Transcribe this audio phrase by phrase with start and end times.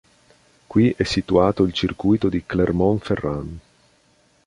[0.67, 3.59] Qui è situato il Circuito di Clermont-Ferrand.